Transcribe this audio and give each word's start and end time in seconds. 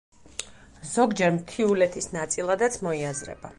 ზოგჯერ 0.93 1.29
მთიულეთის 1.35 2.11
ნაწილადაც 2.17 2.81
მოიაზრება. 2.89 3.49